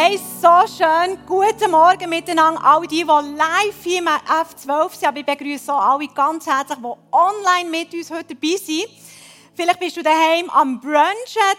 [0.00, 1.18] Hey, so schön.
[1.26, 2.64] Guten Morgen miteinander.
[2.64, 5.08] Alle die, die live hier im F12 sind.
[5.08, 8.86] Aber ich begrüße auch alle ganz herzlich, die online mit uns heute dabei sind.
[9.56, 11.02] Vielleicht bist du daheim am Brunchen,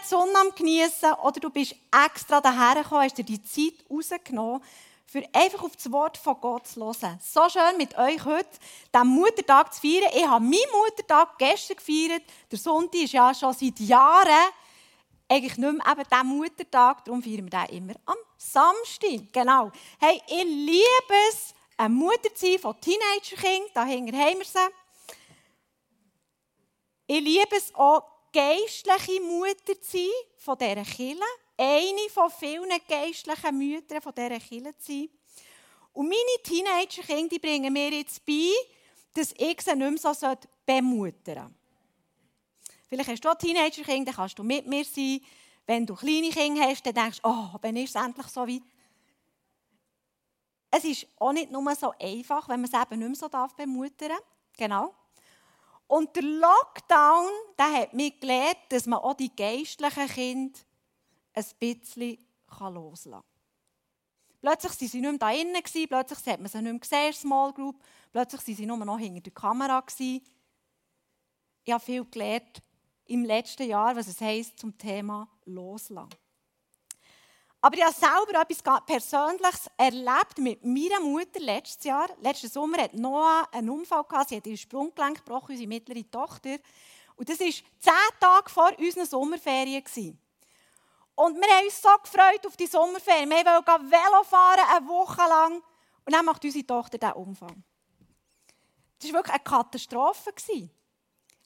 [0.02, 1.76] die Sonne am Genießen oder du bist
[2.06, 4.62] extra daher gekommen, hast dir die Zeit rausgenommen,
[5.04, 7.18] für einfach auf das Wort von Gott zu hören.
[7.20, 8.48] So schön mit euch heute
[8.94, 10.12] den Muttertag zu feiern.
[10.14, 12.22] Ich habe meinen Muttertag gestern gefeiert.
[12.50, 14.50] Der Sonntag ist ja schon seit Jahren
[15.30, 19.32] eigentlich nicht mehr eben der Muttertag, darum feiern wir den immer am Samstag.
[19.32, 19.70] Genau.
[20.00, 24.58] Hey, ich liebe es, eine Mutter zu sein von Teenagerkindern, da hinten haben wir sie.
[27.06, 31.20] Ich liebe es auch, geistliche Mutter zu sein von dieser Kirche.
[31.56, 35.08] Eine von vielen geistlichen Müttern von dieser Kirche zu sein.
[35.92, 38.52] Und meine Teenagerkinder bringen mir jetzt bei,
[39.14, 40.34] dass ich sie nicht mehr so
[40.66, 41.59] bemuttern sollte.
[42.90, 45.20] Vielleicht hast du auch Teenagerkinder, dann kannst du mit mir sein.
[45.64, 48.62] Wenn du kleine Kinder hast, dann denkst du, oh, wann ist es endlich so weit?
[50.72, 53.54] Es ist auch nicht nur so einfach, wenn man es eben nicht mehr so darf
[53.54, 54.18] bemuttern
[54.56, 54.92] Genau.
[55.86, 60.58] Und der Lockdown, der hat mir gelernt, dass man auch die geistlichen Kinder
[61.32, 62.18] ein bisschen
[62.58, 63.22] loslassen kann.
[64.40, 67.52] Plötzlich waren sie nicht mehr da drinnen, plötzlich hat man sie nicht mehr gesehen, Small
[67.52, 67.82] Group,
[68.12, 69.84] plötzlich waren sie nur noch hinter der Kamera.
[69.98, 70.22] Ich
[71.72, 72.62] habe viel gelernt
[73.10, 76.08] im letzten Jahr, was es heisst zum Thema Loslassen.
[77.60, 82.08] Aber ich habe selber etwas Persönliches erlebt mit meiner Mutter letztes Jahr.
[82.20, 84.30] Letzten Sommer hat Noah einen Unfall gehabt.
[84.30, 86.56] Sie hat ihr Sprunggelenk gebrochen, unsere mittlere Tochter.
[87.16, 89.84] Und das war zehn Tage vor unseren Sommerferien.
[91.16, 93.28] Und wir haben uns so gefreut auf die Sommerferien.
[93.28, 95.62] Wir wollten Velo fahren, eine Woche lang.
[96.06, 97.56] Und dann macht unsere Tochter diesen Unfall.
[99.00, 100.32] Das war wirklich eine Katastrophe.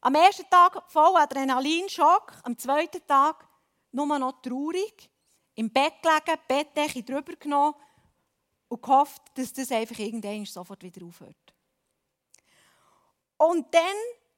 [0.04, 3.48] Am ersten Tag voll Adrenalinschock, am zweiten Tag
[3.90, 5.10] nur noch traurig,
[5.54, 7.74] im Bett gelegen, Bettdecke drüber genommen
[8.68, 11.54] und gehofft, dass das einfach irgendwann sofort wieder aufhört.
[13.38, 13.96] Und dann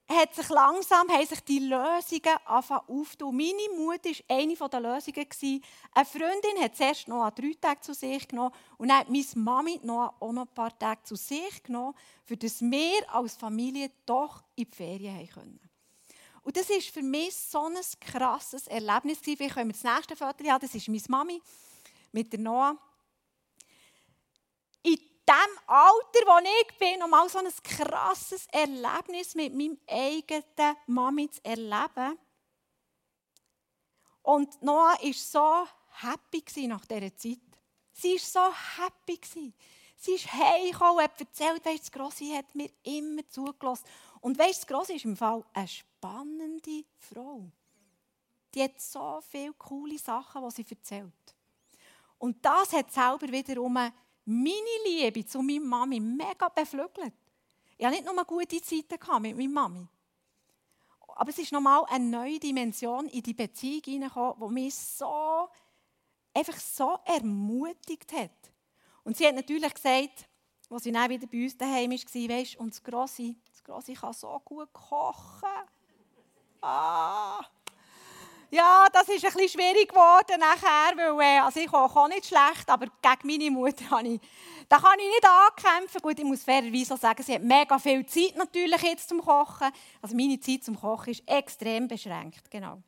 [0.08, 3.36] hat sich langsam haben sich die Lösungen aufgetan.
[3.36, 5.62] Meine Mutter war eine der Lösungen.
[5.92, 9.80] Eine Freundin hat zuerst noch drei Tage zu sich genommen und dann hat meine Mami
[9.82, 11.94] noch auch ein paar Tage zu sich genommen,
[12.28, 15.60] das wir als Familie doch in die Ferien haben können.
[16.42, 19.18] Und das war für mich so ein krasses Erlebnis.
[19.20, 20.60] Vielleicht können wir das nächste Foto haben.
[20.60, 21.42] Das ist meine Mami
[22.12, 22.78] mit der Noah
[25.28, 31.30] dem Alter, wo ich bin, um mal so ein krasses Erlebnis mit meinem eigenen Mami
[31.30, 32.18] zu erleben.
[34.22, 35.66] Und Noah war so
[36.00, 37.38] happy nach dieser Zeit.
[37.92, 39.52] Sie war so happy.
[39.96, 43.86] Sie ist heimgekommen und hat erzählt, weißt, das Grossi hat mir immer zugelassen.
[44.20, 47.50] Und weißt, das Grossi ist im Fall eine spannende Frau.
[48.54, 51.12] Die hat so viele coole Sachen, die sie erzählt.
[52.18, 53.78] Und das hat selber wiederum
[54.26, 57.14] meine Liebe zu meiner Mami mega beflügelt.
[57.78, 59.86] Ich hatte nicht nur gute Zeiten mit meiner Mami.
[61.16, 65.48] Aber es ist nochmal eine neue Dimension in die Beziehung hineingekommen, die mich so,
[66.34, 68.52] einfach so ermutigt hat.
[69.02, 70.28] Und sie hat natürlich gesagt,
[70.68, 74.12] als sie dann wieder bei uns daheim war, weißt, und das Grossi, das Grossi kann
[74.12, 75.48] so gut kochen.
[76.60, 77.44] Ah.
[78.56, 82.66] Ja, das ist ein bisschen schwierig geworden nachher, weil äh, also ich auch nicht schlecht,
[82.68, 84.20] aber gegen meine Mutter habe ich,
[84.66, 86.00] da kann ich nicht ankämpfen.
[86.00, 89.70] Gut, ich muss fairerweise sagen, sie hat mega viel Zeit natürlich jetzt zum Kochen.
[90.00, 92.78] Also meine Zeit zum Kochen ist extrem beschränkt, genau.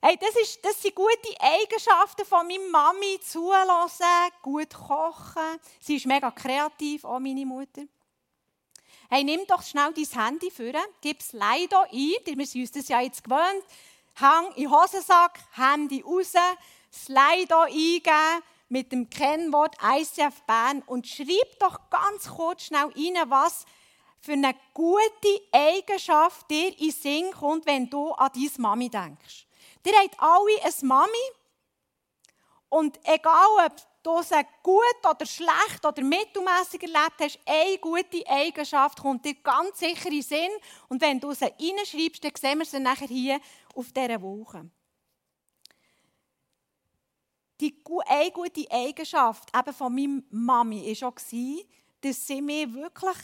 [0.00, 4.06] Hey, das, ist, das sind gute Eigenschaften von meiner Mami, zulassen,
[4.40, 5.58] gut kochen.
[5.80, 7.82] Sie ist mega kreativ, auch meine Mutter.
[9.10, 12.86] Hey, nimm doch schnell dein Handy vor, gib es leider ein, wir sind uns das
[12.86, 13.64] ja jetzt gewöhnt.
[14.16, 16.32] Hang in den Hosensack, Handy raus,
[16.92, 23.66] Slide eingeben mit dem Kennwort ICF Bern und schreib doch ganz kurz schnell rein, was
[24.20, 29.46] für eine gute Eigenschaft dir in Sinn kommt, wenn du an deine Mami denkst.
[29.84, 31.30] Ihr habt alle eine Mami
[32.68, 33.72] und egal, ob
[34.04, 39.78] du sie gut oder schlecht oder mittelmäßig erlebt hast, eine gute Eigenschaft kommt dir ganz
[39.78, 40.50] sicher in Sinn.
[40.88, 43.40] Und wenn du sie reinschreibst, dann sehen wir sie nachher hier
[43.74, 44.70] auf dieser Woche.
[47.60, 51.14] Die, eine gute Eigenschaft eben von meiner Mami war auch,
[52.00, 53.16] dass sie mich wirklich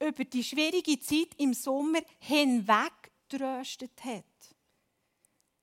[0.00, 4.29] über die schwierige Zeit im Sommer hinweg tröstet hat.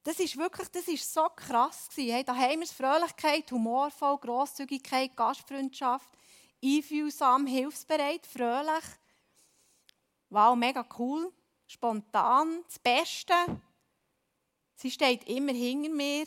[0.07, 2.13] Das ist wirklich, das ist so krass gewesen.
[2.13, 6.09] Hey, daheim ist Fröhlichkeit, humorvoll, Grosszügigkeit, Gastfreundschaft,
[6.63, 8.85] einfühlsam, hilfsbereit, fröhlich.
[10.29, 11.29] Wow, mega cool,
[11.65, 13.33] spontan, das Beste.
[14.75, 16.25] Sie steht immer hinter mir,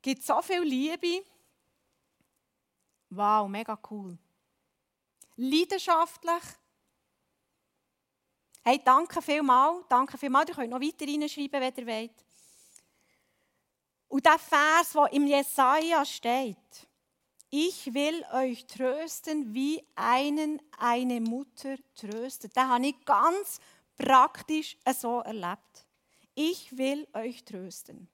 [0.00, 1.22] gibt so viel Liebe.
[3.10, 4.16] Wow, mega cool.
[5.36, 6.44] Leidenschaftlich.
[8.62, 9.84] Hey, danke vielmals.
[9.86, 10.48] Danke vielmals.
[10.48, 12.24] Ihr könnt noch weiter reinschreiben, wenn ihr wollt.
[14.14, 16.56] Und der Vers, der im Jesaja steht,
[17.50, 22.54] ich will euch trösten, wie einen eine Mutter tröstet.
[22.54, 23.58] Den habe ich ganz
[23.98, 25.84] praktisch so erlebt.
[26.36, 28.06] Ich will euch trösten.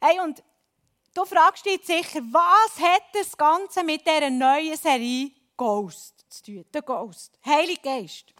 [0.00, 0.40] Hey, und
[1.14, 6.64] du fragst dich sicher, was hat das Ganze mit dieser neuen Serie Ghost zu tun?
[6.72, 8.32] Der Ghost, Heilig Geist.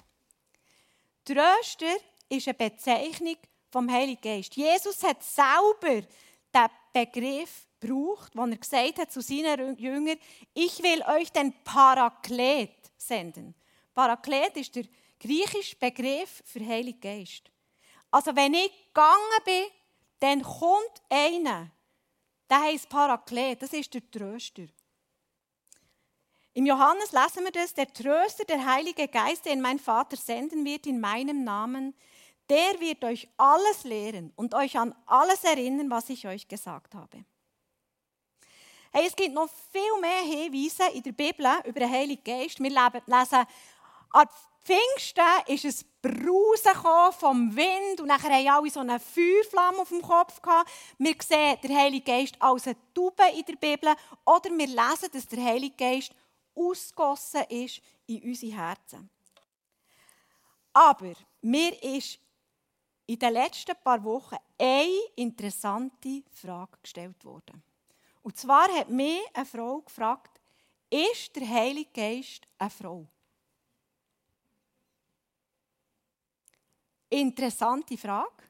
[1.25, 1.97] Tröster
[2.29, 3.37] ist eine Bezeichnung
[3.71, 4.57] vom Heiligen Geist.
[4.57, 6.07] Jesus hat selber
[6.55, 10.19] den Begriff gebraucht, wo er gesagt hat zu seinen Jüngern,
[10.55, 13.55] ich will euch den Paraklet senden.
[13.95, 14.85] Paraklet ist der
[15.19, 17.51] griechische Begriff für Heiligen Geist.
[18.11, 19.65] Also wenn ich gegangen bin,
[20.19, 21.71] dann kommt einer,
[22.49, 24.67] der heißt Paraklet, das ist der Tröster.
[26.53, 30.87] Im Johannes lesen wir das, der Tröster, der Heilige Geist, den mein Vater senden wird
[30.87, 31.95] in meinem Namen,
[32.51, 37.25] der wird euch alles lehren und euch an alles erinnern, was ich euch gesagt habe.
[38.93, 42.59] Hey, es gibt noch viel mehr Hinweise in der Bibel über den Heiligen Geist.
[42.59, 43.47] Wir lesen,
[44.11, 44.29] an
[44.65, 50.03] Pfingsten ist es Brausen vom Wind und nachher haben alle so eine Feuerflamme auf dem
[50.03, 50.71] Kopf gehabt.
[50.99, 53.95] Wir sehen den Heiligen Geist als eine Taube in der Bibel
[54.27, 56.13] oder wir lesen, dass der Heilige Geist
[56.55, 59.09] ausgossen ist in unsere Herzen.
[60.73, 61.13] Aber
[61.43, 62.19] mir ist
[63.11, 64.87] in den letzten paar Wochen eine
[65.17, 67.61] interessante Frage gestellt worden.
[68.23, 70.41] Und zwar hat mich eine Frau gefragt,
[70.89, 73.05] ist der Heilige Geist eine Frau?
[77.09, 78.45] Interessante Frage.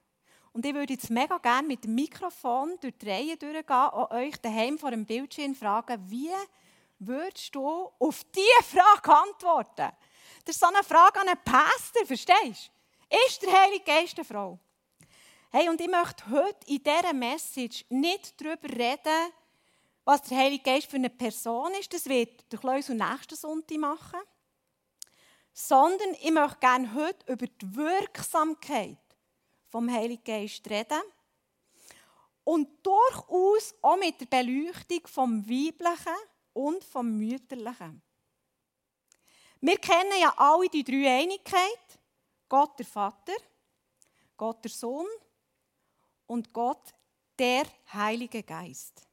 [0.52, 4.36] Und ich würde jetzt mega gerne mit dem Mikrofon durch die Reihe durchgehen und euch
[4.42, 6.32] daheim vor dem Bildschirm fragen, wie
[6.98, 9.96] würdest du auf diese Frage antworten?
[10.44, 12.79] Das ist so eine Frage an einen Pastor, verstehst du?
[13.26, 14.56] Ist der Heilige Geist eine Frau?
[15.50, 19.32] Hey, und ich möchte heute in dieser Message nicht darüber reden,
[20.04, 21.92] was der Heilige Geist für eine Person ist.
[21.92, 24.20] Das wird der Kleusel nächsten Sonntag machen.
[25.52, 28.98] Sondern ich möchte gerne heute über die Wirksamkeit
[29.70, 31.02] vom Heiligen Geist reden.
[32.44, 36.16] Und durchaus auch mit der Beleuchtung vom Weiblichen
[36.52, 38.02] und vom Mütterlichen.
[39.60, 42.00] Wir kennen ja alle die Dreieinigkeit.
[42.50, 43.37] Gott der Vater,
[44.37, 45.06] Gott der Sohn
[46.26, 46.93] und Gott
[47.38, 49.06] der Heilige Geist.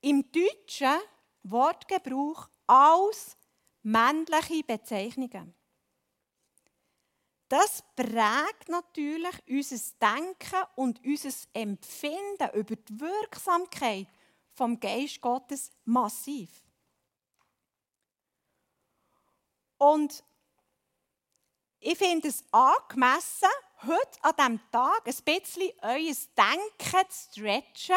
[0.00, 0.98] Im deutschen
[1.42, 3.36] Wortgebrauch als
[3.82, 5.54] männliche Bezeichnungen.
[7.46, 14.08] Das prägt natürlich unser Denken und unser Empfinden über die Wirksamkeit
[14.54, 16.50] vom Geist Gottes massiv.
[19.76, 20.24] Und
[21.84, 23.48] ich finde es angemessen,
[23.82, 27.96] heute an diesem Tag ein bisschen euer Denken zu stretchen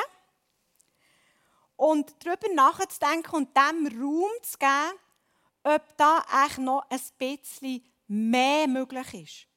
[1.77, 4.99] und darüber nachzudenken und dem Raum zu geben,
[5.63, 9.47] ob da eigentlich noch ein bisschen mehr möglich ist.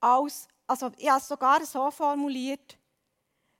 [0.00, 2.78] Als, also ich habe es sogar so formuliert,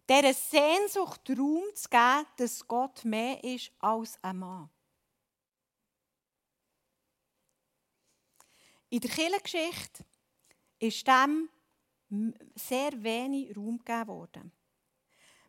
[0.08, 4.70] dieser Sehnsucht Raum zu geben, dass Gott mehr ist als ein Mann.
[8.91, 10.05] In der Kirchengeschichte
[10.81, 11.49] ist dem
[12.56, 14.53] sehr wenig Raum gegeben worden.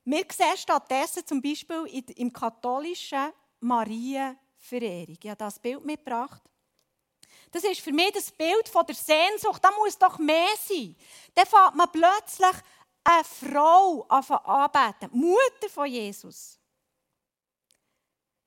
[0.06, 5.18] Wir sehen stattdessen zum Beispiel im katholischen Marienverehrung.
[5.20, 6.42] Ich habe das Bild mitgebracht.
[7.52, 9.64] Das ist für mich das Bild von der Sehnsucht.
[9.64, 10.96] Da muss doch mehr sein.
[11.34, 12.64] Dann fängt man plötzlich
[13.04, 16.61] eine Frau anbeten, Mutter von Jesus.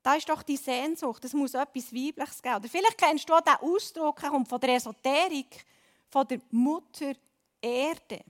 [0.05, 2.57] Da ist doch die Sehnsucht, es muss etwas Weibliches geben.
[2.57, 5.65] Oder vielleicht kennst du auch den Ausdruck, er kommt von der Esoterik,
[6.09, 7.15] von der Mutter
[7.59, 8.23] Erde.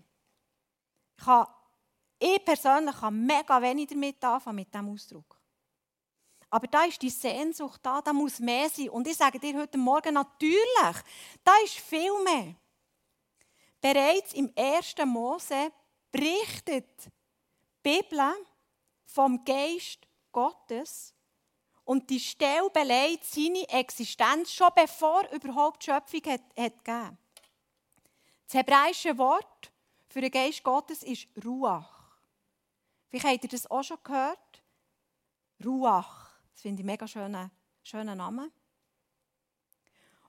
[1.18, 1.46] Ich, kann,
[2.18, 5.38] ich persönlich kann mega wenig damit anfangen, mit diesem Ausdruck.
[6.50, 8.90] Aber da ist die Sehnsucht da, da muss mehr sein.
[8.92, 11.04] Und ich sage dir heute Morgen natürlich,
[11.44, 12.56] da ist viel mehr.
[13.82, 14.96] Bereits im 1.
[15.06, 15.74] Mose
[16.10, 16.88] berichtet
[17.86, 18.32] die Bibel
[19.04, 21.15] vom Geist Gottes
[21.86, 27.18] und die Stelle beleidigt seine Existenz schon bevor überhaupt die Schöpfung hat, hat gegeben.
[28.46, 29.72] Das hebräische Wort
[30.10, 32.18] für den Geist Gottes ist Ruach.
[33.10, 34.64] Vielleicht habt ihr das auch schon gehört.
[35.64, 36.32] Ruach.
[36.54, 37.52] Das finde ich einen mega schönen,
[37.84, 38.52] schönen Namen.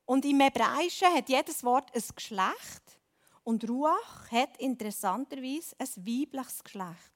[0.04, 3.00] Und im Hebräischen hat jedes Wort ein Geschlecht
[3.42, 7.12] und Ruach hat interessanterweise ein weibliches Geschlecht.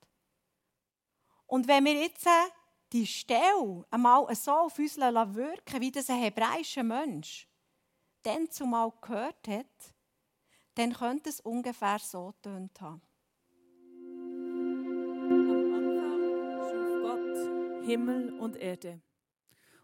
[1.47, 2.26] Und wenn wir jetzt
[2.92, 7.47] die Stelle einmal so auf uns wirken wie das ein hebräischer Mensch
[8.23, 9.94] dann zumal gehört hat,
[10.75, 13.02] dann könnte es ungefähr so tönt haben.
[15.28, 19.00] Am Anfang schuf Gott Himmel und Erde.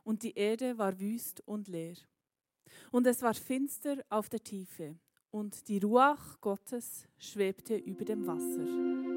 [0.04, 1.96] Und die Erde war wüst und leer.
[2.92, 4.98] Und es war finster auf der Tiefe.
[5.30, 9.15] Und die Ruach Gottes schwebte über dem Wasser.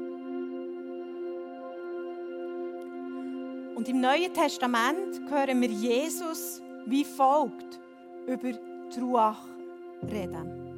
[3.74, 7.80] Und im Neuen Testament hören wir Jesus wie folgt
[8.26, 9.46] über die Ruach
[10.02, 10.70] reden.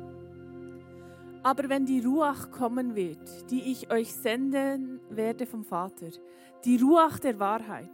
[1.42, 6.10] Aber wenn die Ruach kommen wird, die ich euch senden werde vom Vater,
[6.64, 7.90] die Ruach der Wahrheit,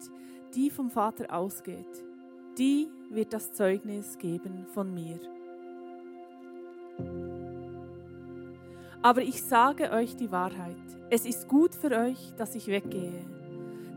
[0.55, 2.05] die vom Vater ausgeht,
[2.59, 5.19] die wird das Zeugnis geben von mir.
[9.01, 10.77] Aber ich sage euch die Wahrheit.
[11.09, 13.25] Es ist gut für euch, dass ich weggehe.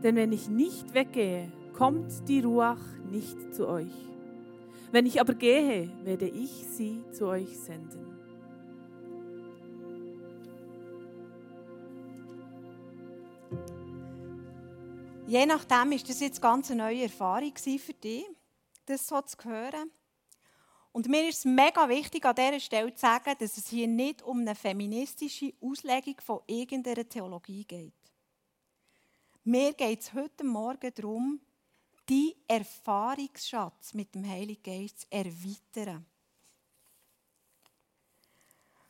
[0.02, 3.92] Denn wenn ich nicht weggehe, kommt die Ruach nicht zu euch.
[4.90, 8.12] Wenn ich aber gehe, werde ich sie zu euch senden.
[15.26, 18.26] Je nachdem ist das jetzt ganz eine neue Erfahrung für dich,
[18.86, 19.90] das so zu hören.
[20.92, 24.20] Und mir ist es mega wichtig, an dieser Stelle zu sagen, dass es hier nicht
[24.20, 28.01] um eine feministische Auslegung von irgendeiner Theologie geht.
[29.44, 31.40] Mir geht es heute Morgen darum,
[32.08, 36.06] die Erfahrungsschatz mit dem Heiligen Geist zu erweitern.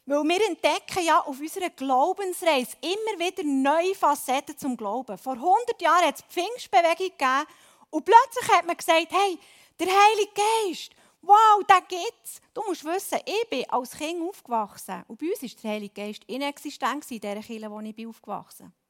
[0.04, 5.16] Weil wir entdecken ja auf unserer Glaubensreise immer wieder neue Facetten zum Glauben.
[5.16, 7.47] Vor 100 Jahren hat es die Pfingstbewegung gegeben
[7.88, 9.38] und plötzlich hat man gesagt, hey,
[9.80, 10.90] der Heilige Geist,
[11.23, 12.42] wow, den gibt's.
[12.52, 16.25] Du musst wissen, ich bin als Kind aufgewachsen und bei uns war der Heilige Geist
[16.25, 18.81] inexistent in dieser Kirche, wo ich aufgewachsen bin.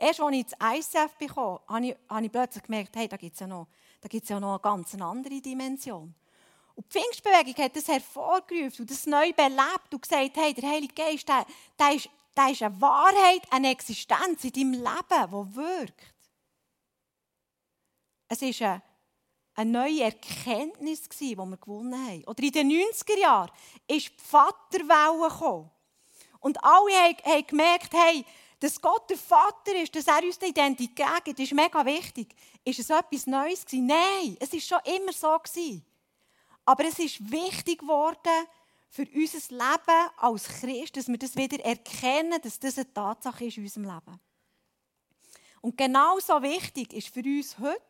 [0.00, 3.40] Erst als ich ins ICF bekam, habe habe ich plötzlich gemerkt, hey, da gibt es
[3.40, 3.66] ja noch,
[4.00, 6.14] da gibt's ja noch eine ganz andere Dimension.
[6.76, 10.94] Und die Pfingstbewegung hat das hervorgerufen und das neu belebt und gesagt, hey, der Heilige
[10.94, 11.44] Geist, der,
[11.76, 16.14] der, ist, der ist eine Wahrheit, eine Existenz in deinem Leben, die wirkt.
[18.28, 18.82] Es war eine,
[19.56, 22.24] eine neue Erkenntnis, die wir gewonnen haben.
[22.26, 23.50] Oder in den 90er Jahren
[23.88, 25.70] ist die Vaterwelle gekommen.
[26.38, 26.92] Und alle
[27.24, 28.24] haben gemerkt, hey,
[28.60, 32.34] dass Gott der Vater ist, dass er uns die Identität gibt, ist mega wichtig.
[32.64, 33.86] Ist es etwas Neues gewesen?
[33.86, 35.84] Nein, es war schon immer so gewesen.
[36.64, 38.46] Aber es ist wichtig geworden
[38.90, 43.56] für unser Leben als Christ, dass wir das wieder erkennen, dass das eine Tatsache ist
[43.56, 44.20] in unserem Leben.
[45.60, 47.82] Und genauso wichtig ist für uns heute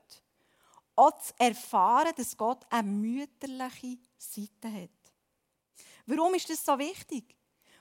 [0.97, 4.91] auch zu erfahren, dass Gott eine mütterliche Seite hat.
[6.07, 7.38] Warum ist das so wichtig?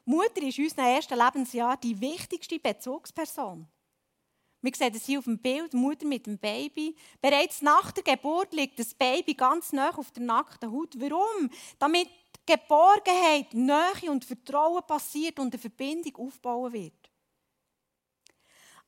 [0.08, 3.68] Mutter ist in unserem ersten Lebensjahr die wichtigste Bezugsperson.
[4.62, 6.96] Wir sehen das hier auf dem Bild, Mutter mit dem Baby.
[7.22, 10.98] Bereits nach der Geburt liegt das Baby ganz nah auf der nackten Haut.
[10.98, 11.50] Warum?
[11.78, 12.08] Damit
[12.46, 17.12] Geborgenheit, Nähe und Vertrauen passiert und eine Verbindung aufbauen wird.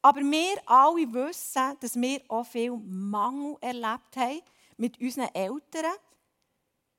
[0.02, 4.40] Aber wir alle wissen, dass wir auch viel Mangel erlebt haben
[4.78, 5.98] mit unseren Eltern,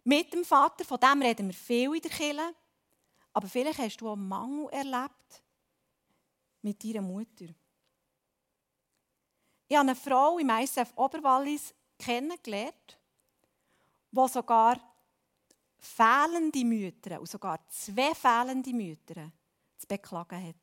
[0.04, 2.54] mit dem Vater, von dem reden wir viel in der Kirche.
[3.32, 5.42] Aber vielleicht hast du auch Mangel erlebt
[6.62, 7.46] mit deiner Mutter.
[9.68, 12.98] Ich habe eine Frau im ISF Oberwallis kennengelernt,
[14.10, 14.80] die sogar
[15.78, 19.30] fehlende Mütter, und sogar zwei fehlende Mütter,
[19.78, 20.56] zu beklagen hat.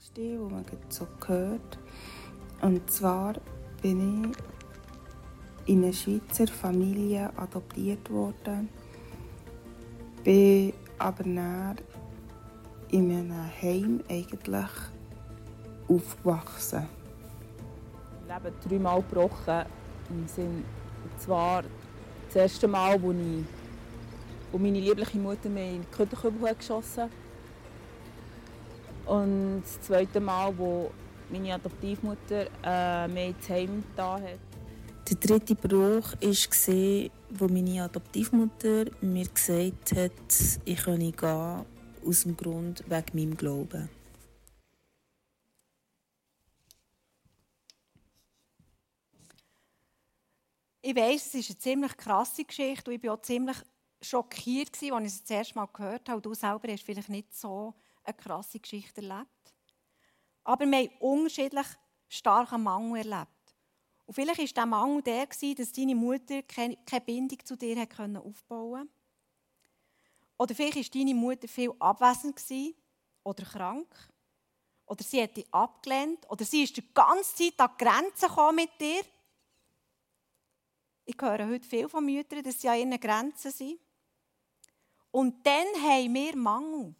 [0.00, 1.78] Stil, wo man so gehört.
[2.62, 3.34] Und zwar
[3.80, 4.32] bin
[5.64, 8.68] ich in eine Schweizer Familie adoptiert worden,
[10.24, 11.76] bin aber dann
[12.90, 14.70] in einem Heim eigentlich
[15.88, 16.88] aufgewachsen.
[18.28, 19.64] Leben dreimal gebrochen.
[20.26, 20.64] Sinn,
[21.04, 21.62] und zwar
[22.26, 23.44] das erste Mal, wo, ich,
[24.50, 27.10] wo meine liebliche Mutter mir in den Köderkübel geschossen hat.
[29.06, 30.90] Und das zweite Mal, wo
[31.30, 34.38] meine Adoptivmutter äh, mir ins Heim da hat.
[35.08, 41.64] Der dritte Bruch war, wo meine Adoptivmutter mir gesagt hat, ich könne gehen,
[42.06, 43.88] aus dem Grund wegen meinem Glauben.
[50.82, 53.56] Ich weiss, es ist eine ziemlich krasse Geschichte und ich war auch ziemlich
[54.00, 56.16] schockiert, als ich es das erste Mal gehört habe.
[56.16, 59.28] Und du selber hast vielleicht nicht so eine krasse Geschichte erlebt.
[60.44, 61.66] Aber wir haben unterschiedlich
[62.08, 63.28] starken Mangel erlebt.
[64.06, 68.88] Und vielleicht war der Mangel der, dass deine Mutter keine Bindung zu dir aufbauen konnte.
[70.36, 72.40] Oder vielleicht war deine Mutter viel abwesend
[73.22, 73.94] oder krank.
[74.86, 76.28] Oder sie hat dich abgelehnt.
[76.28, 79.02] Oder sie ist die ganze Zeit an die Grenzen mit dir.
[81.04, 83.78] Ich höre heute viel von Müttern, dass sie an ihren Grenzen sind.
[85.10, 86.94] Und dann haben wir Mangel.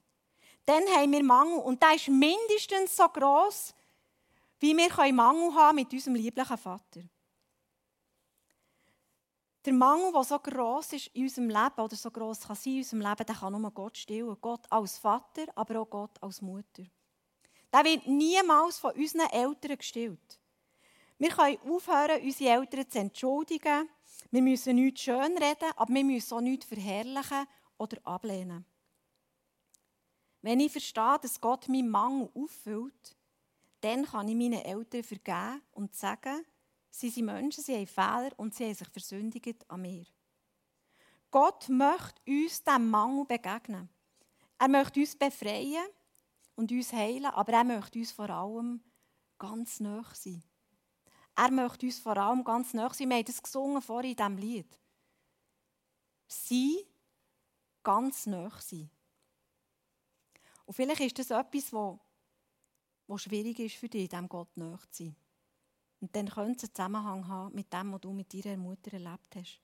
[0.71, 1.59] Dann haben wir Mangel.
[1.59, 3.75] Und der ist mindestens so gross,
[4.61, 7.01] wie wir Mangel haben mit unserem lieblichen Vater.
[9.65, 12.79] Der Mangel, der so gross ist in unserem Leben oder so gross kann sein in
[12.79, 14.37] unserem Leben, den kann nur Gott stillen.
[14.41, 16.85] Gott als Vater, aber auch Gott als Mutter.
[17.73, 20.39] Der wird niemals von unseren Eltern gestillt.
[21.19, 23.89] Wir können aufhören, unsere Eltern zu entschuldigen.
[24.31, 28.65] Wir müssen nichts schönreden, aber wir müssen auch nichts verherrlichen oder ablehnen.
[30.43, 33.17] Wenn ich verstehe, dass Gott meinen Mangel auffüllt,
[33.81, 36.45] dann kann ich meinen Eltern vergeben und sagen,
[36.91, 40.05] Sie sind Menschen, sie haben Fehler und sie haben sich versündigt an mir.
[41.31, 43.89] Gott möchte uns diesem Mangel begegnen.
[44.59, 45.87] Er möchte uns befreien
[46.57, 48.83] und uns heilen, aber er möchte uns vor allem
[49.39, 50.43] ganz nah sein.
[51.37, 53.09] Er möchte uns vor allem ganz nah sein.
[53.09, 54.79] Wir haben das gesungen vorhin in diesem Lied.
[56.27, 56.85] Sie
[57.85, 58.91] ganz nah sein.
[60.71, 65.17] Und vielleicht ist das etwas, was schwierig ist für dich, dem Gott nah zu sein.
[65.99, 69.35] Und dann könnte es einen Zusammenhang haben mit dem, was du mit deiner Mutter erlebt
[69.35, 69.61] hast.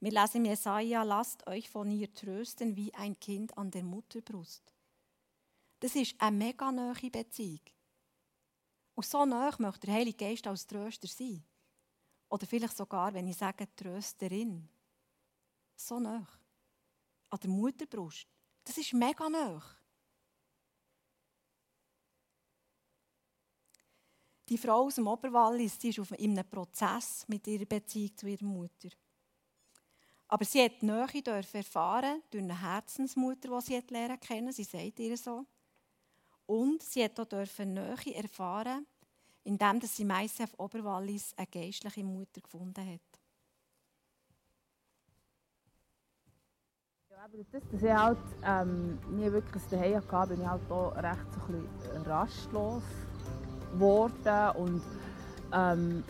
[0.00, 4.74] Wir lesen im Jesaja, lasst euch von ihr trösten wie ein Kind an der Mutterbrust.
[5.78, 7.60] Das ist eine mega nahe Beziehung.
[8.96, 11.44] Und so nah möchte der Heilige Geist als Tröster sein.
[12.30, 14.68] Oder vielleicht sogar, wenn ich sage Trösterin.
[15.76, 16.26] So nah.
[17.30, 18.26] An der Mutterbrust.
[18.64, 19.62] Das ist mega nah.
[24.48, 28.44] Die Frau aus dem Oberwallis die ist in einem Prozess mit ihrer Beziehung zu ihrer
[28.44, 28.88] Mutter.
[30.28, 34.52] Aber sie hat die Nähe erfahren durch eine Herzensmutter, die sie lernen kennen.
[34.52, 35.44] Sie sagt ihr so.
[36.46, 37.28] Und sie hat auch
[37.66, 38.86] Nähe erfahren,
[39.44, 43.00] indem sie im ICF Oberwallis eine geistliche Mutter gefunden hat.
[47.20, 50.96] Aber das, dass ich halt ähm, nie wirklich ein Zuhause hatte, bin ich halt auch
[50.96, 52.84] recht so rastlos
[53.72, 54.82] geworden und
[55.52, 56.04] ähm,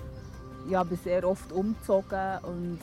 [0.68, 2.78] ja, bin sehr oft umgezogen und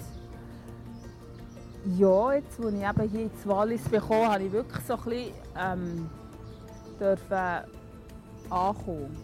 [1.98, 5.34] ja, jetzt, als ich eben hier ins Wallis bekommen habe ich wirklich so ein bisschen
[5.56, 6.10] ähm,
[7.00, 7.70] dürfen
[8.50, 9.18] ankommen.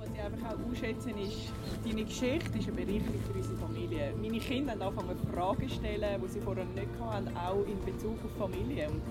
[0.00, 1.52] Was ich einfach auch ausschätze, ist,
[1.84, 4.14] deine Geschichte ist eine Bereicherung für unsere Familie.
[4.20, 8.18] Meine Kinder haben angefangen Fragen zu stellen, die sie vorher nicht hatten, auch in Bezug
[8.24, 8.88] auf Familie.
[8.88, 9.02] Und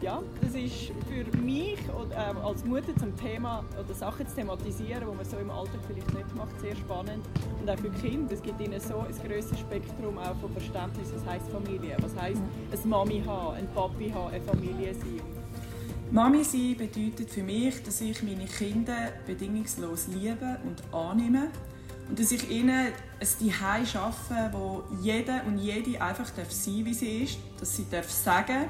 [0.00, 1.78] ja, das ist für mich
[2.10, 6.12] äh, als Mutter zum Thema oder Sachen zu thematisieren, die man so im Alltag vielleicht
[6.12, 7.24] nicht macht, sehr spannend.
[7.60, 11.24] Und auch für Kinder, es gibt ihnen so ein grosses Spektrum auch von Verständnis, was
[11.26, 12.40] heißt Familie, was heißt
[12.72, 15.20] eine Mami haben, ein Papi haben, eine Familie sein.
[16.10, 21.48] Mami sein bedeutet für mich, dass ich meine Kinder bedingungslos liebe und annehme
[22.08, 26.94] und dass ich ihnen ein Zuhause schaffe, wo jeder und jede einfach sein darf wie
[26.94, 28.66] sie ist, dass sie darf sagen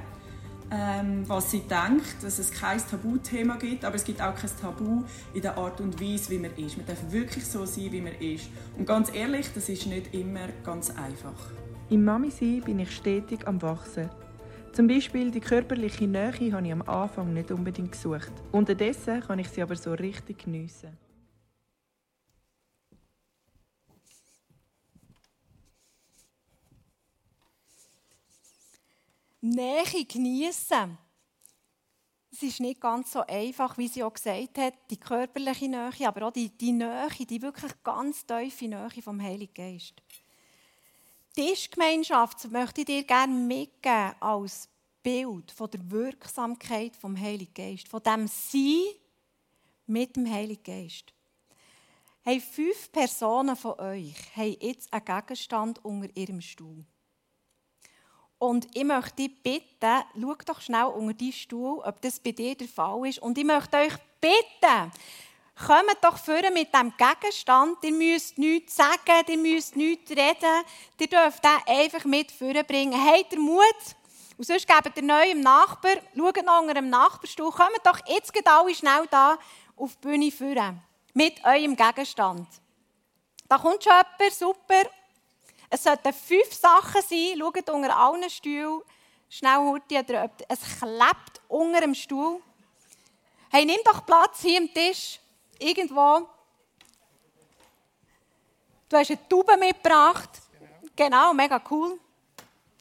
[0.70, 5.04] ähm, was sie denkt, dass es kein Tabuthema gibt, aber es gibt auch kein Tabu
[5.32, 6.76] in der Art und Weise, wie man ist.
[6.76, 8.48] Man darf wirklich so sein, wie man ist.
[8.76, 11.50] Und ganz ehrlich, das ist nicht immer ganz einfach.
[11.88, 14.10] Im Mami-Sein bin ich stetig am Wachsen.
[14.72, 18.32] Zum Beispiel die körperliche Nähe habe ich am Anfang nicht unbedingt gesucht.
[18.52, 21.05] Unterdessen kann ich sie aber so richtig geniessen.
[29.50, 30.98] Nähe genießen.
[32.32, 36.26] Es ist nicht ganz so einfach, wie sie auch gesagt hat, die körperliche Nähe, aber
[36.26, 39.94] auch die, die Nähe, die wirklich ganz tiefe Nähe vom Heiligen Geist.
[41.34, 44.68] Tischgemeinschaft möchte ich dir gerne mitgeben als
[45.02, 48.82] Bild von der Wirksamkeit vom Heiligen Geist, von dem Sein
[49.86, 51.12] mit dem Heiligen Geist.
[52.22, 56.84] Hey, fünf Personen von euch haben jetzt einen Gegenstand unter ihrem Stuhl.
[58.46, 62.54] Und ich möchte dich bitten, schau doch schnell unter deinen Stuhl, ob das bei dir
[62.54, 63.18] der Fall ist.
[63.18, 64.92] Und ich möchte euch bitten,
[65.66, 67.78] kommt doch vorne mit dem Gegenstand.
[67.82, 70.62] Ihr müsst nichts sagen, ihr müsst nichts reden.
[71.00, 72.94] Ihr dürft den einfach mit vorne bringen.
[72.94, 73.64] Habt ihr Mut?
[74.38, 77.50] Und sonst gebt ihr neu im Nachbar, schaut noch unter dem Nachbarstuhl.
[77.50, 79.38] Kommt doch jetzt alle schnell da
[79.76, 80.78] auf die Bühne vorne.
[81.14, 82.46] Mit eurem Gegenstand.
[83.48, 84.88] Da kommt schon jemand, super.
[85.68, 87.38] Es sollten fünf Sachen sein.
[87.38, 88.82] Schaut unter allen Stühlen.
[89.28, 92.40] Schnell, Hurti, oder es klebt unter dem Stuhl.
[93.50, 95.18] Hey, nimm doch Platz hier am Tisch.
[95.58, 96.28] Irgendwo.
[98.88, 100.30] Du hast eine Tube mitgebracht.
[100.94, 101.98] Genau, mega cool.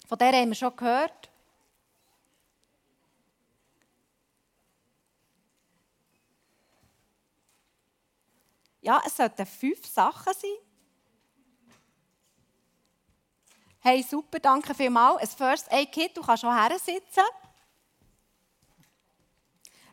[0.08, 1.30] Von der haben wir schon gehört.
[8.82, 10.65] Ja, es sollten fünf Sachen sein.
[13.88, 15.22] Hey, super, danke vielmals.
[15.22, 17.24] Ein First Aid Kit, du kannst schon her sitzen.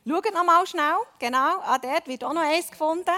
[0.08, 0.96] Schaut noch mal schnell.
[1.18, 3.14] Genau, ah, dort wird auch noch eins gefunden.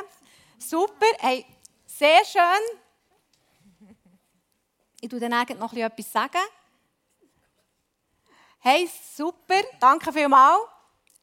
[0.59, 1.47] Super, hey,
[1.87, 3.97] sehr schön.
[5.01, 6.43] Ich tue dann noch etwas sagen.
[8.59, 10.61] Hey, super, danke vielmals.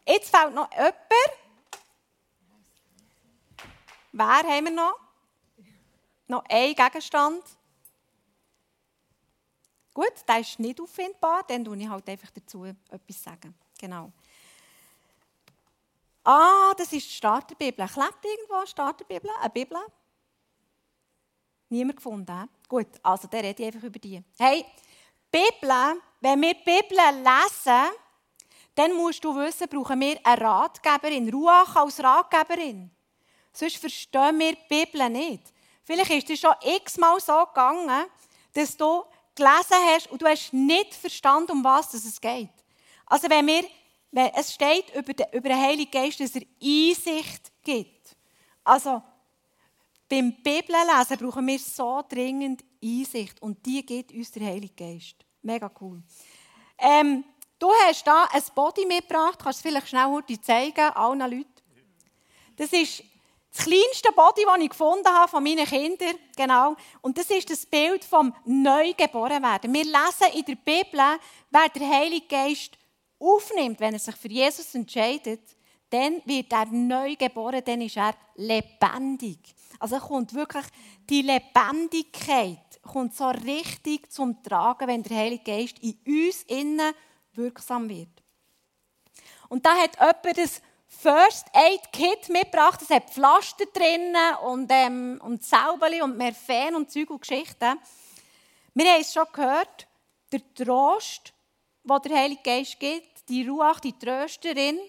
[0.08, 0.96] Jetzt fehlt noch jemand.
[4.14, 4.98] Wer haben wir noch?
[6.28, 7.44] Noch ein Gegenstand.
[9.94, 13.54] Gut, der ist nicht auffindbar, dann tue ich halt einfach dazu etwas sagen.
[13.78, 14.12] Genau.
[16.24, 17.88] Ah, das ist die Starterbibel.
[17.88, 19.30] Klebt irgendwo eine Starterbibel?
[19.40, 19.78] Eine Bibel?
[21.70, 22.42] Niemand gefunden.
[22.42, 22.48] He?
[22.68, 24.24] Gut, also der rede ich einfach über die.
[24.38, 24.66] Hey,
[25.32, 27.92] Bibel, wenn wir die Bibel lesen,
[28.76, 32.92] dann musst du wissen, brauchen wir eine Ratgeberin, Ruach als Ratgeberin.
[33.52, 35.52] Sonst verstehen wir die Bibel nicht.
[35.84, 38.06] Vielleicht ist es schon x-mal so gegangen,
[38.54, 39.04] dass du
[39.36, 42.50] gelesen hast und du hast nicht verstanden, um was es geht.
[43.06, 43.64] Also wenn wir,
[44.12, 48.16] wenn es steht über den, über den Heiligen Geist, dass er Einsicht gibt.
[48.64, 49.02] Also
[50.10, 55.16] beim Bibellesen brauchen wir so dringend Einsicht und die gibt uns der Heilige Geist.
[55.42, 56.04] Mega cool.
[56.78, 57.24] Ähm,
[57.58, 61.48] du hast da ein Body mitgebracht, kannst du es vielleicht schnell heute zeigen, allen Leuten.
[62.58, 63.04] Das ist
[63.54, 66.76] das kleinste Body, das ich gefunden habe von meinen Kindern, genau.
[67.02, 69.74] Und das ist das Bild vom Neugeborenwerden.
[69.74, 71.00] Wir lesen in der Bibel,
[71.50, 72.78] wer der Heilige Geist
[73.20, 75.42] aufnimmt, wenn er sich für Jesus entscheidet,
[75.90, 79.40] dann wird er neu geboren, dann ist er lebendig.
[79.80, 80.66] Also kommt wirklich
[81.10, 86.94] die Lebendigkeit kommt so richtig zum Tragen, wenn der Heilige Geist in uns innen
[87.34, 88.10] wirksam wird.
[89.50, 92.82] Und da hat jemand das First Aid Kit mitgebracht.
[92.82, 97.80] Es hat Pflaster drin und, ähm, und Salbeli und Merfen und Zeug und Geschichten.
[98.74, 99.88] Wir haben es schon gehört,
[100.32, 101.34] der Trost,
[101.84, 104.80] den der Heilige Geist gibt, die Ruach, die Trösterin.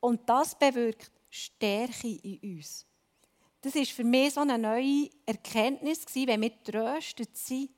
[0.00, 2.86] Und das bewirkt Stärke in uns.
[3.60, 7.70] Das ist für mich so eine neue Erkenntnis wenn wir tröstet sind,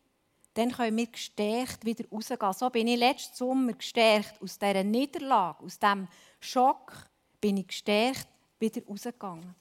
[0.54, 2.52] dann können wir gestärkt wieder rausgehen.
[2.52, 6.08] So bin ich letzten Sommer gestärkt aus dieser Niederlage, aus diesem
[6.40, 6.92] Schock,
[7.40, 8.26] bin ich gestärkt
[8.58, 9.54] wieder rausgegangen.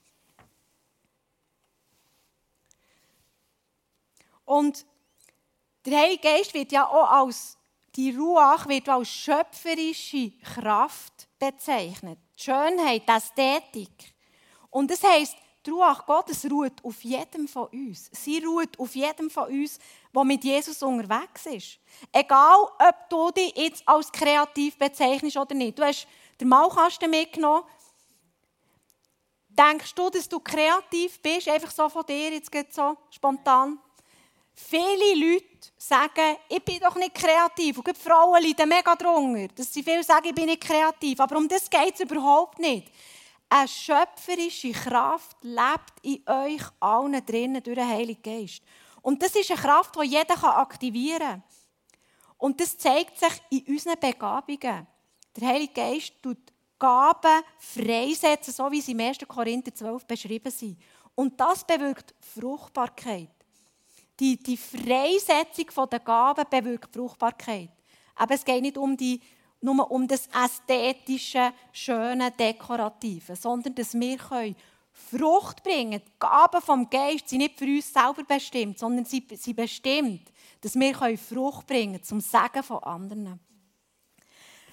[4.46, 4.86] Und
[5.86, 7.56] der Heilige Geist wird ja auch als,
[7.96, 12.18] die Ruach wird als schöpferische Kraft bezeichnet.
[12.36, 14.14] Die Schönheit, die Ästhetik.
[14.72, 18.10] Und das heisst, die Ruach Gottes ruht auf jedem von uns.
[18.14, 19.78] Sie ruht auf jedem von uns,
[20.14, 21.80] der mit Jesus unterwegs ist.
[22.14, 25.78] Egal, ob du dich jetzt als kreativ bezeichnest oder nicht.
[25.78, 26.08] Du hast
[26.40, 27.64] den Malkasten mitgenommen.
[29.50, 31.50] Denkst du, dass du kreativ bist?
[31.50, 33.80] Einfach so von dir, jetzt geht so spontan.
[34.54, 35.46] Viele Leute
[35.78, 37.78] sagen, ich bin doch nicht kreativ.
[37.78, 41.20] Und die Frauen leiden mega drunter, dass sie viel sagen, ich bin nicht kreativ.
[41.20, 42.90] Aber um das geht es überhaupt nicht.
[43.50, 48.62] Eine schöpferische Kraft lebt in euch allen drinnen durch den Heiligen Geist.
[49.02, 51.44] Und das ist eine Kraft, die jeder aktivieren kann.
[52.38, 54.88] Und das zeigt sich in unseren Begabungen.
[55.36, 56.38] Der Heilige Geist tut
[56.78, 59.20] Gaben freisetzen, so wie sie im 1.
[59.28, 60.78] Korinther 12 beschrieben sind.
[61.16, 63.30] Und das bewirkt Fruchtbarkeit.
[64.20, 67.72] Die, die Freisetzung der Gaben bewirkt Fruchtbarkeit.
[68.16, 69.20] Aber es geht nicht um die
[69.62, 74.18] nur um das ästhetische, schöne, dekorative, sondern dass wir
[74.92, 79.56] Frucht bringen Die Gaben vom Geist sind nicht für uns selber bestimmt, sondern sie sind
[79.56, 83.40] bestimmt, dass wir Frucht bringen können zum Segen von anderen.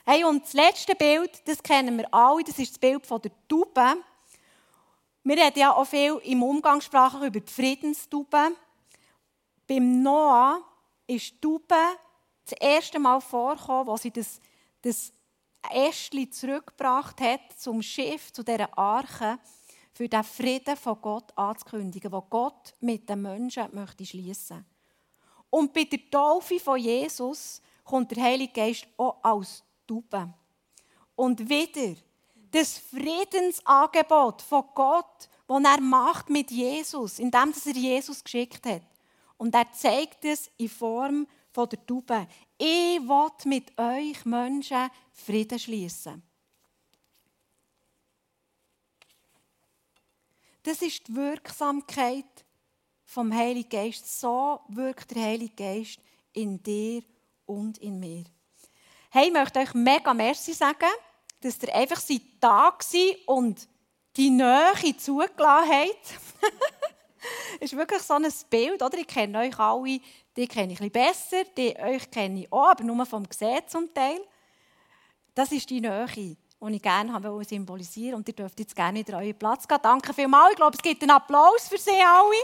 [0.05, 3.33] Hey, und das letzte Bild, das kennen wir alle, das ist das Bild von der
[3.49, 3.96] Taube.
[5.25, 8.53] Wir reden ja auch viel im Umgangssprache über die Friedenstaube.
[9.66, 10.61] Beim Noah
[11.09, 11.75] ist die Taube
[12.44, 14.40] das erste Mal vorgekommen, wo sie das
[14.82, 15.12] das
[15.70, 19.38] Ästli zurückgebracht hat zum Schiff, zu dieser Arche,
[19.92, 24.64] für den Frieden von Gott anzukündigen, wo Gott mit den Menschen möchte schließen.
[25.48, 30.34] Und bei der Taufe von Jesus kommt der Heilige Geist auch als Taube.
[31.14, 31.96] Und wieder
[32.50, 38.82] das Friedensangebot von Gott, das er macht mit Jesus, indem er Jesus geschickt hat.
[39.38, 42.26] Und er zeigt es in Form von der Taube.
[42.59, 46.23] Ich will mit euch Menschen Frieden schließen.
[50.62, 52.45] Das ist die Wirksamkeit
[53.05, 54.21] vom Heiligen Geist.
[54.21, 56.01] So wirkt der Heilige Geist
[56.33, 57.03] in dir
[57.45, 58.25] und in mir.
[59.11, 60.90] Hey, ich möchte euch mega merci sagen,
[61.40, 62.03] dass ihr einfach
[62.40, 63.69] da war und
[64.16, 66.14] die Nähe zugelassen habt.
[67.61, 68.99] ist wirklich so ein Bild, oder?
[68.99, 70.01] Ich kenne euch alle,
[70.37, 73.92] die kenne ich ein besser, die euch kenne ich auch, aber nur vom Gesehen zum
[73.92, 74.20] Teil.
[75.35, 76.37] Das ist die Nähe, die
[76.68, 79.79] ich gerne habe symbolisieren und ihr dürft jetzt gerne in euren Platz gehen.
[79.83, 80.53] Danke vielmals.
[80.53, 82.37] Ich glaube, es gibt einen Applaus für Sie alle.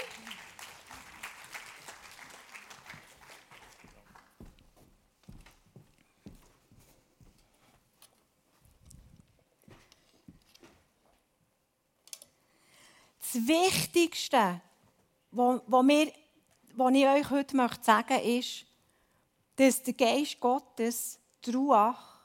[13.19, 14.61] Das Wichtigste,
[15.31, 16.13] was, wir,
[16.75, 18.67] was ich euch heute möchte sagen möchte, ist,
[19.57, 22.21] dass der Geist Gottes, die Ruach,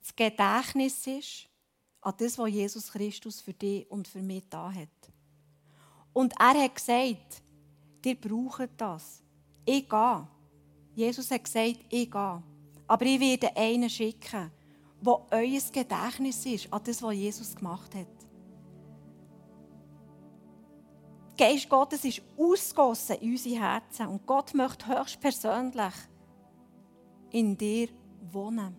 [0.00, 1.48] das Gedächtnis ist
[2.00, 4.88] an das, was Jesus Christus für dich und für mich da hat.
[6.12, 7.42] Und er hat gesagt,
[8.04, 9.22] ihr braucht das.
[9.64, 10.28] Ich gehe.
[10.94, 12.42] Jesus hat gesagt, ich gehe.
[12.86, 14.50] Aber ich werde einen schicken,
[15.00, 18.15] der euer Gedächtnis ist an das, was Jesus gemacht hat.
[21.36, 25.94] Geist Gottes ist ausgossen in unsere Herzen und Gott möchte höchstpersönlich
[27.30, 27.88] in dir
[28.32, 28.74] wohnen.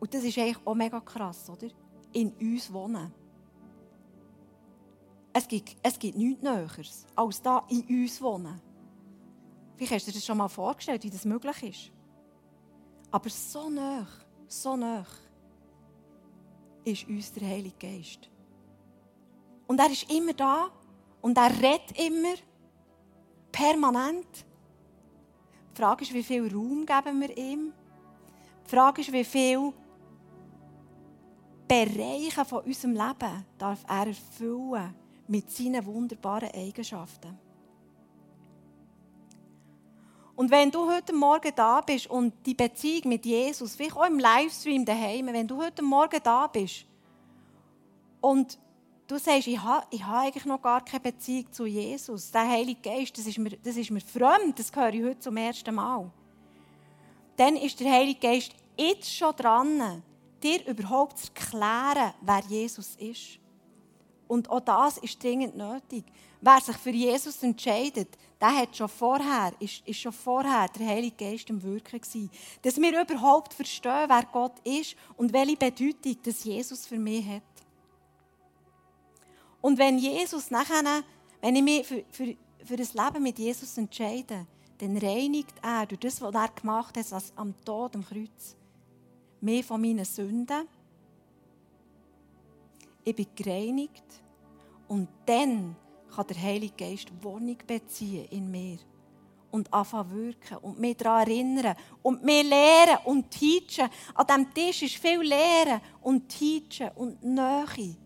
[0.00, 1.68] Und das ist eigentlich auch mega krass, oder?
[2.12, 3.12] In uns wohnen.
[5.32, 8.60] Es gibt, es gibt nichts Näheres, als da in uns wohnen.
[9.76, 11.92] Vielleicht hast du dir das schon mal vorgestellt, wie das möglich ist.
[13.10, 14.06] Aber so nah,
[14.46, 15.06] so nah
[16.84, 18.30] ist uns der Heilige Geist.
[19.68, 20.70] Und er ist immer da
[21.20, 22.34] und er redet immer,
[23.52, 24.46] permanent.
[25.70, 27.72] Die Frage ist, wie viel Raum geben wir ihm?
[28.64, 29.72] Die Frage ist, wie viel
[31.68, 34.94] Bereiche von unserem Leben darf er erfüllen
[35.26, 37.38] mit seinen wunderbaren Eigenschaften.
[40.34, 44.18] Und wenn du heute Morgen da bist und die Beziehung mit Jesus, vielleicht auch im
[44.18, 46.86] Livestream daheim, wenn du heute Morgen da bist
[48.20, 48.58] und
[49.08, 52.30] du sagst, ich habe, ich habe eigentlich noch gar keine Beziehung zu Jesus.
[52.30, 55.36] Der Heilige Geist, das ist, mir, das ist mir fremd, das höre ich heute zum
[55.36, 56.10] ersten Mal.
[57.36, 60.02] Dann ist der Heilige Geist jetzt schon dran,
[60.42, 63.38] dir überhaupt zu erklären, wer Jesus ist.
[64.28, 66.04] Und auch das ist dringend nötig.
[66.40, 68.08] Wer sich für Jesus entscheidet,
[68.40, 72.30] der hat schon vorher, ist, ist schon vorher der Heilige Geist im Wirken gewesen.
[72.62, 77.42] Dass wir überhaupt verstehen, wer Gott ist und welche Bedeutung das Jesus für mich hat.
[79.60, 81.02] Und wenn Jesus nachher,
[81.40, 84.46] wenn ich mich für, für, für das Leben mit Jesus entscheide,
[84.78, 88.56] dann reinigt er durch das, was er gemacht hat, also am Tod, am Kreuz,
[89.40, 90.68] mich von meinen Sünden.
[93.04, 94.04] Ich bin gereinigt
[94.86, 95.74] und dann
[96.14, 98.78] kann der Heilige Geist Wohnung beziehen in mir
[99.50, 103.88] und anfangen wirken und mich daran erinnern und mir lehren und teachen.
[104.14, 107.96] An diesem Tisch ist viel Lehren und Teachen und Nähe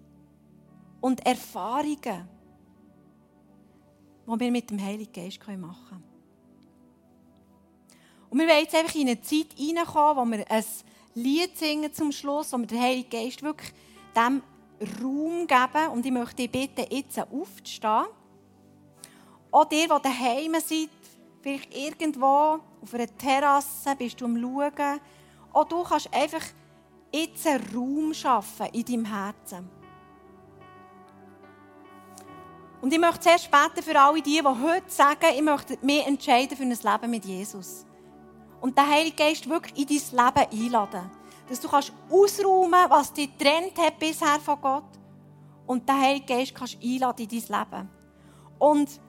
[1.02, 2.28] und Erfahrungen,
[4.26, 6.04] die wir mit dem Heiligen Geist machen können.
[8.30, 10.64] Und wir wollen jetzt einfach in eine Zeit hineinkommen, wo wir ein
[11.14, 13.72] Lied singen zum Schluss, wo wir den Heiligen Geist wirklich
[14.16, 14.42] dem
[15.02, 15.88] Raum geben.
[15.92, 18.06] Und ich möchte dich bitten, jetzt aufzustehen.
[19.50, 20.88] Auch dir, die daheim seid,
[21.42, 25.00] vielleicht irgendwo auf einer Terrasse, bist du am Schauen.
[25.52, 26.44] Auch du kannst einfach
[27.12, 29.81] jetzt einen Raum schaffen in deinem Herzen.
[32.82, 36.56] Und ich möchte zuerst beten für alle die, die heute sagen, ich möchte mich entscheiden
[36.56, 37.86] für ein Leben mit Jesus.
[38.60, 41.10] Und den Heiligen Geist wirklich in dein Leben einladen.
[41.48, 44.98] Dass du kannst ausräumen was dich getrennt hat bisher von Gott.
[45.64, 47.88] Und den Heiligen Geist kannst einladen in dein Leben.
[48.58, 49.00] Und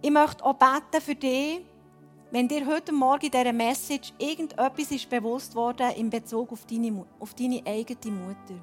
[0.00, 1.60] ich möchte auch beten für dich,
[2.30, 7.04] wenn dir heute Morgen in dieser Message irgendetwas ist bewusst worden in Bezug auf deine,
[7.18, 8.54] auf deine eigene Mutter.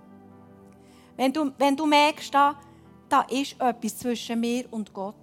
[1.17, 2.55] Wenn du, wenn du merkst, da,
[3.09, 5.15] da ist etwas zwischen mir und Gott.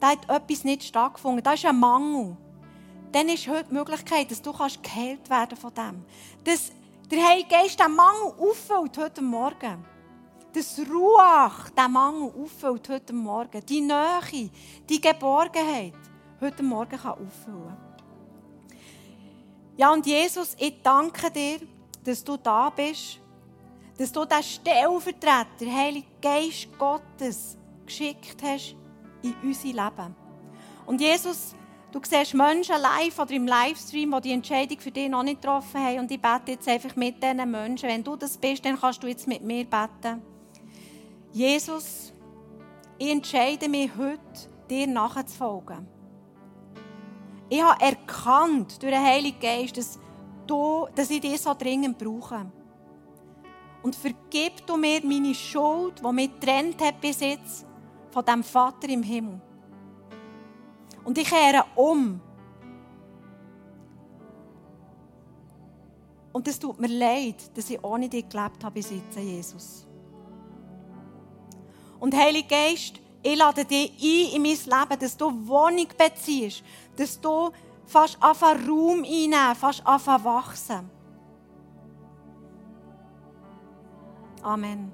[0.00, 1.42] Da hat etwas nicht stattgefunden.
[1.42, 2.36] Da ist ein Mangel.
[3.12, 6.04] Dann ist heute die Möglichkeit, dass du geheilt werden von dem.
[6.44, 6.72] Dass
[7.10, 9.84] der Heilige Geist diesen Mangel auffüllt heute Morgen.
[10.52, 13.64] Dass Ruach diesen Mangel auffüllt heute Morgen.
[13.66, 14.50] Die Nähe,
[14.88, 15.94] die Geborgenheit
[16.40, 17.76] heute Morgen kann auffüllen
[19.76, 21.60] Ja, und Jesus, ich danke dir,
[22.04, 23.21] dass du da bist
[24.02, 28.74] dass du den Stellvertreter, Heilige Geist Gottes, geschickt hast
[29.22, 30.16] in unser Leben.
[30.86, 31.54] Und Jesus,
[31.92, 35.80] du siehst Menschen live oder im Livestream, die die Entscheidung für dich noch nicht getroffen
[35.80, 36.00] haben.
[36.00, 37.88] Und ich bete jetzt einfach mit diesen Menschen.
[37.88, 40.20] Wenn du das bist, dann kannst du jetzt mit mir beten.
[41.30, 42.12] Jesus,
[42.98, 44.18] ich entscheide mich heute,
[44.68, 45.86] dir nachzufolgen.
[47.48, 49.96] Ich habe erkannt durch den Heiligen Geist, dass,
[50.48, 52.50] du, dass ich dich so dringend brauche.
[53.82, 57.66] Und vergib du mir meine Schuld, die mich getrennt hat bis jetzt
[58.10, 59.40] von dem Vater im Himmel.
[61.04, 62.20] Und ich kehre um.
[66.32, 69.86] Und es tut mir leid, dass ich ohne dich gelebt habe bis jetzt, Jesus.
[72.00, 76.64] Und Heilige Geist, ich lade dich ein in mein Leben, dass du Wohnung beziehst,
[76.96, 77.50] dass du
[77.86, 80.90] fast anfangen Raum einnehmen, fast anfangen wachsen.
[84.42, 84.92] Amen.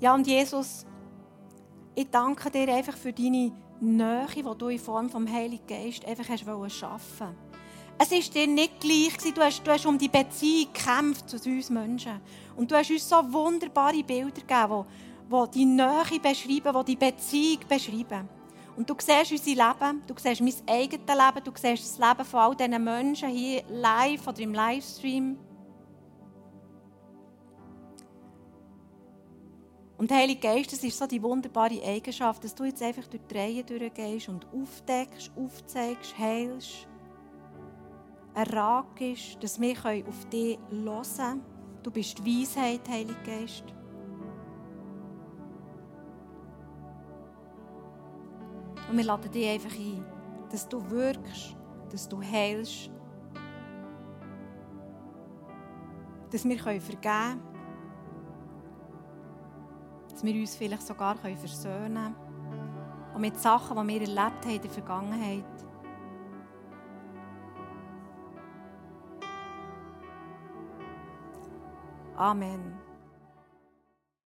[0.00, 0.84] Ja, und Jesus,
[1.94, 6.28] ich danke dir einfach für deine Nähe, die du in Form vom Heiligen Geist einfach
[6.28, 7.36] hast schaffen
[7.98, 11.70] Es ist dir nicht gleich Du hast, du hast um die Beziehung gekämpft zu uns
[11.70, 12.20] Menschen.
[12.56, 14.84] Und du hast uns so wunderbare Bilder gegeben,
[15.30, 18.28] die die Nähe beschreiben, die die Beziehung beschreiben.
[18.76, 22.40] Und du siehst unser Leben, du siehst mein eigenes Leben, du siehst das Leben von
[22.40, 25.38] all diesen Menschen hier live oder im Livestream.
[30.00, 33.36] Und Heilige Geist, das ist so die wunderbare Eigenschaft, dass du jetzt einfach durch die
[33.36, 36.88] Reihe durchgehst und aufdeckst, aufzeigst, heilst,
[38.32, 39.76] erragst, dass wir
[40.08, 41.42] auf dich hören können.
[41.82, 43.64] Du bist die Weisheit, Heilige Geist.
[48.88, 50.02] Und wir laden dich einfach ein,
[50.50, 51.54] dass du wirkst,
[51.92, 52.90] dass du heilst,
[56.30, 57.49] dass wir vergeben können,
[60.20, 62.14] dass wir uns vielleicht sogar versöhnen können.
[63.14, 65.44] Und mit Sachen, die wir erlebt haben in der Vergangenheit.
[72.16, 72.89] Amen.